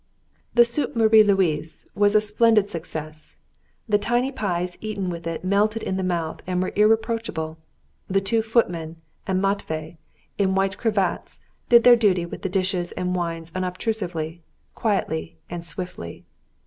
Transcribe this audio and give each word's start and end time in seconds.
The 0.55 0.65
soupe 0.65 0.95
Marie 0.95 1.21
Louise 1.21 1.85
was 1.93 2.15
a 2.15 2.21
splendid 2.21 2.67
success; 2.71 3.37
the 3.87 3.99
tiny 3.99 4.31
pies 4.31 4.75
eaten 4.81 5.11
with 5.11 5.27
it 5.27 5.45
melted 5.45 5.83
in 5.83 5.95
the 5.95 6.01
mouth 6.01 6.39
and 6.47 6.59
were 6.59 6.73
irreproachable. 6.75 7.59
The 8.07 8.19
two 8.19 8.41
footmen 8.41 8.95
and 9.27 9.39
Matvey, 9.39 9.97
in 10.39 10.55
white 10.55 10.79
cravats, 10.79 11.39
did 11.69 11.83
their 11.83 11.95
duty 11.95 12.25
with 12.25 12.41
the 12.41 12.49
dishes 12.49 12.91
and 12.93 13.13
wines 13.15 13.51
unobtrusively, 13.53 14.41
quietly, 14.73 15.37
and 15.51 15.63
swiftly. 15.63 16.25